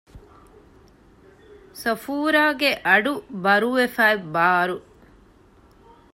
[1.81, 3.13] ޞަފޫރާގެ އަޑު
[3.43, 4.77] ބަރުވެފައި ބާރު